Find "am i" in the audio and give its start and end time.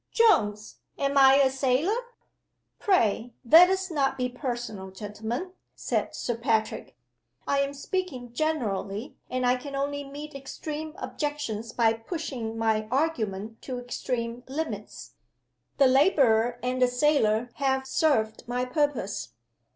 0.97-1.35